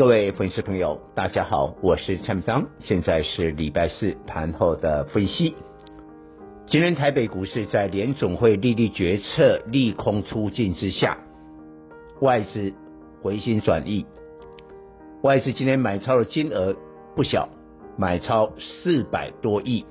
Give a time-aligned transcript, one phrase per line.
[0.00, 5.54] 各位粉丝朋友，大家好，我是蔡明章，现在是礼拜四盘后的分析。
[6.66, 11.18] 今天台北股市在联总会利率决策利空出尽之下，
[12.22, 12.72] 外资
[13.20, 14.06] 回心转意，
[15.20, 16.74] 外资今天买超的金额
[17.14, 17.50] 不小，
[17.98, 19.84] 买超四百多亿，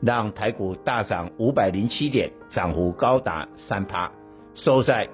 [0.00, 4.12] 让台股大涨五百零七点，涨幅高达三趴，
[4.54, 5.10] 收在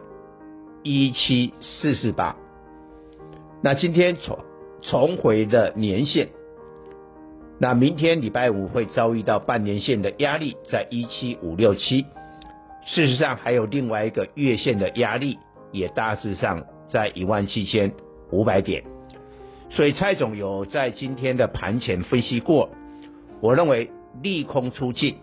[0.84, 2.36] 一七四四八。
[3.62, 4.38] 那今天重
[4.82, 6.28] 重回的年线，
[7.58, 12.04] 那明天礼拜五会遭遇到半年线的压力，在一七五六七。
[12.84, 15.38] 事实上，还有另外一个月线的压力，
[15.72, 17.92] 也大致上在一万七千
[18.30, 18.84] 五百点。
[19.70, 22.70] 所以蔡总有在今天的盘前分析过，
[23.40, 23.90] 我认为
[24.22, 25.16] 利空出尽，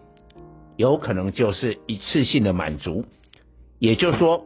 [0.76, 3.06] 有可能就是一次性的满足，
[3.80, 4.44] 也就是说，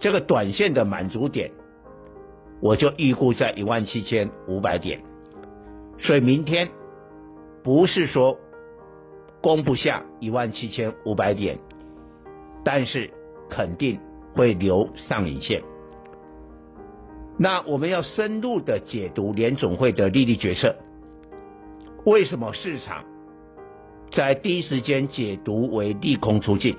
[0.00, 1.52] 这个短线的满足点。
[2.60, 5.00] 我就预估在一万七千五百点，
[5.98, 6.68] 所以明天
[7.64, 8.38] 不是说
[9.40, 11.58] 攻不下一万七千五百点，
[12.62, 13.10] 但是
[13.48, 13.98] 肯定
[14.34, 15.62] 会留上影线。
[17.38, 20.76] 那我们要深入的解读联总会的利率决策，
[22.04, 23.04] 为什么市场
[24.10, 26.76] 在第一时间解读为利空出尽？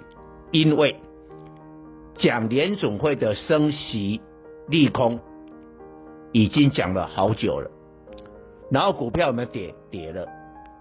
[0.52, 0.98] 因为
[2.14, 4.22] 讲联总会的升息
[4.68, 5.20] 利空。
[6.32, 7.70] 已经讲了好久了，
[8.70, 9.76] 然后股票有没有跌？
[9.90, 10.28] 跌了，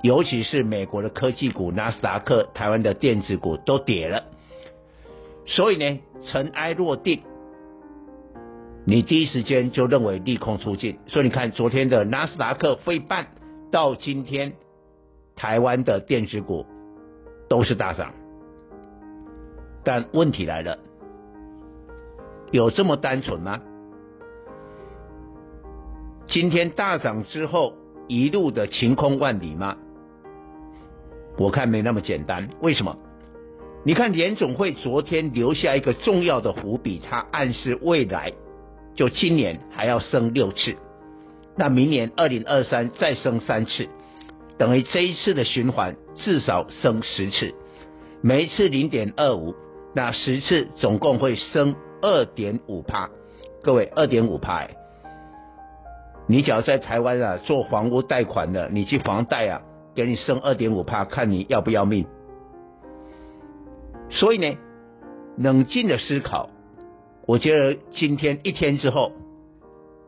[0.02, 4.24] 尤其是美国的科技股、纳斯达克、台湾的电子股都跌了。
[5.46, 7.22] 所以呢，尘埃落定，
[8.84, 10.98] 你第一时间就认为利空出尽。
[11.08, 13.26] 所以你看，昨天的纳斯达克、飞半
[13.72, 14.52] 到今天，
[15.34, 16.64] 台湾的电子股
[17.48, 18.12] 都是大涨。
[19.82, 20.78] 但问题来了，
[22.52, 23.60] 有这么单纯吗？
[26.30, 27.74] 今天大涨之后，
[28.06, 29.76] 一路的晴空万里吗？
[31.36, 32.48] 我看没那么简单。
[32.60, 32.96] 为什么？
[33.84, 38.32] 你看联总会昨天留下一个重要的伏笔，它暗示未来
[38.94, 40.76] 就今年还要升六次，
[41.56, 43.88] 那明年二零二三再升三次，
[44.56, 47.52] 等于这一次的循环至少升十次，
[48.22, 49.56] 每一次零点二五，
[49.96, 53.10] 那十次总共会升二点五趴。
[53.64, 54.68] 各位，二点五趴。
[56.30, 59.62] 你只要在台湾啊做房屋贷款的，你去房贷啊，
[59.96, 62.06] 给你升二点五趴，看你要不要命。
[64.10, 64.56] 所以呢，
[65.36, 66.48] 冷静的思考，
[67.26, 69.10] 我觉得今天一天之后，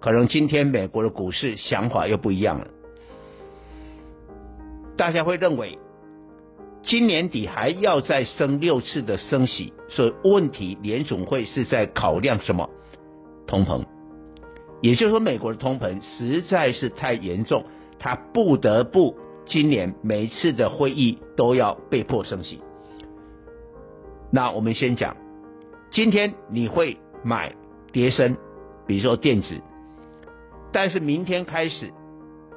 [0.00, 2.68] 可能今天美国的股市想法又不一样了。
[4.96, 5.76] 大家会认为，
[6.84, 12.70] 今年底还要再升六次的升息，所以问题联总会是在考量什么？
[13.48, 13.84] 通膨。
[14.82, 17.64] 也就是说，美国的通膨实在是太严重，
[18.00, 19.16] 他不得不
[19.46, 22.60] 今年每次的会议都要被迫升息。
[24.32, 25.16] 那我们先讲，
[25.90, 27.54] 今天你会买
[27.92, 28.36] 跌升，
[28.86, 29.60] 比如说电子，
[30.72, 31.92] 但是明天开始，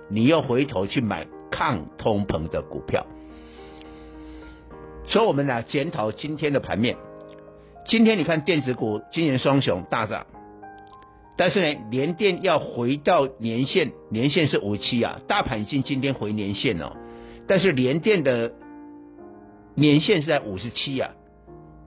[0.09, 3.05] 你又回头去买抗通膨的股票。
[5.07, 6.97] 所以，我们来检讨今天的盘面。
[7.87, 10.25] 今天你看电子股今年双雄大涨。
[11.37, 16.95] 但是呢，联电要回到年线，年线是五七啊，大盘已经今天回年线了，
[17.45, 18.53] 但是联电的
[19.75, 21.11] 年线是在五十七啊，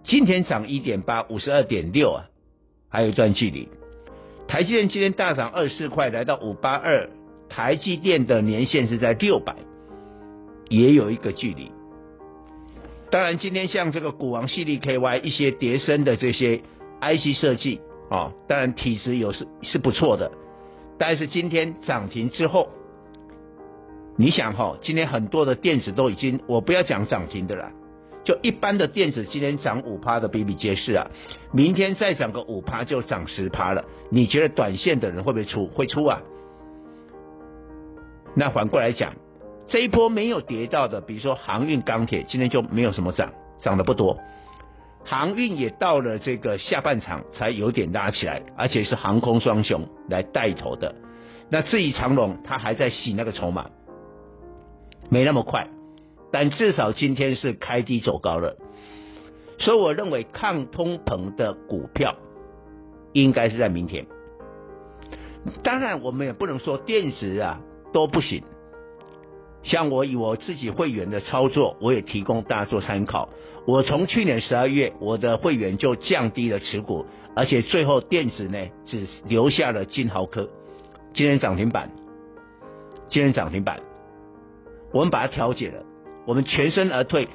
[0.04, 2.26] 今天涨一点八，五十二点六啊，
[2.91, 3.70] 还有一段距离。
[4.47, 7.09] 台积电今天大涨二十四块，来到五八二，
[7.48, 9.56] 台积电的年线是在六百，
[10.68, 11.72] 也有一个距离。
[13.10, 16.60] 当然，今天像这个股王系列 KY 一些叠升的这些
[17.00, 17.80] IC 设计。
[18.10, 20.31] 哦，当然体质有是是不错的，
[20.99, 22.69] 但是今天涨停之后，
[24.16, 27.71] 你想哈、哦，今天很多的电子都已经，我不要讲涨停的了，
[28.25, 31.07] 就一般的电子今天涨五趴的比比皆是啊，
[31.53, 35.66] 明天再涨个五趴就涨十趴了，你觉得短线的人会不会出？
[35.66, 36.21] 会出啊？
[38.34, 39.15] 那反过来讲，
[39.66, 44.19] 这一波没有跌到的，比如说航运、钢铁，今天就没有什么涨，涨的不多。
[45.09, 50.95] 航运也到了这个下半场才有点拉起来，而且是航空双雄来带头的。
[51.49, 53.71] 那至于长龙，他还在洗那个筹码，
[55.09, 55.66] 没那么快，
[56.31, 58.59] 但至少今天是开低走高了。
[59.59, 62.15] 所以我认为抗通膨的股票
[63.15, 64.05] 应该是在明天。
[65.63, 67.63] 当然，我们也不能说电子啊
[67.95, 68.45] 都不行。
[69.63, 73.28] 像我以我自己会员的操作，我也提供大家做参考。
[73.66, 77.05] 我从去年十二月，我的会员就降低了持股，
[77.37, 80.49] 而且最后电子呢只留下了金豪科，
[81.13, 81.91] 今天涨停板，
[83.10, 83.81] 今天涨停板，
[84.93, 85.83] 我们把它调节了，
[86.27, 87.28] 我们全身而退。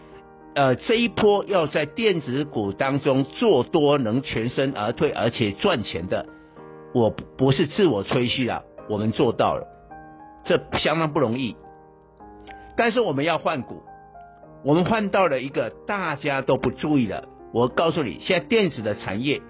[0.56, 6.26] 呃，这一波要在电子股当中做多，能全身而退而且赚钱的，
[6.94, 9.68] 我不是自我吹嘘啊，我们做到了，
[10.46, 11.56] 这相当不容易。
[12.76, 13.84] 但是我们要换股，
[14.64, 17.28] 我们换到了一个大家都不注意的。
[17.54, 19.42] 我告诉你，现在电子的产业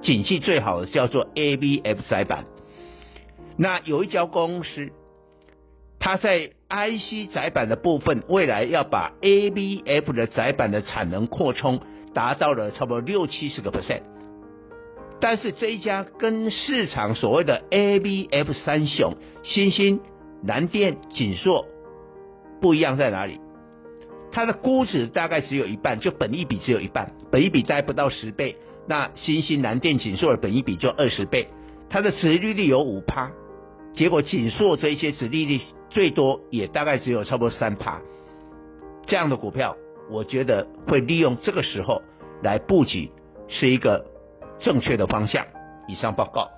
[0.00, 2.44] 景气最好的叫做 ABF 载板。
[3.56, 4.90] 那有一家公司，
[5.98, 11.80] 它在 IC 载板的部分，未来要把 ABF 的载板的产能扩充，
[12.14, 14.02] 达到了差不多六七十个 percent。
[15.20, 19.98] 但是这一家跟市场所谓的 ABF 三雄，新兴、
[20.44, 21.66] 南电、景硕。
[22.60, 23.40] 不一样在哪里？
[24.30, 28.56] 它的估值大概只有一半，就本益比只有一半，本益比再不到十倍。
[28.86, 31.48] 那欣兴、南电、景硕的本益比就二十倍，
[31.88, 33.30] 它的殖利率有五趴，
[33.92, 35.60] 结果景硕这一些殖利率
[35.90, 38.00] 最多也大概只有差不多三趴。
[39.06, 39.76] 这样的股票，
[40.10, 42.02] 我觉得会利用这个时候
[42.42, 43.10] 来布局，
[43.48, 44.04] 是一个
[44.58, 45.46] 正确的方向。
[45.86, 46.57] 以上报告。